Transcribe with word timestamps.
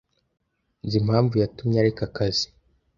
Nzi 0.83 0.95
impamvu 1.01 1.33
yatumye 1.41 1.77
areka 1.79 2.01
akazi. 2.09 2.45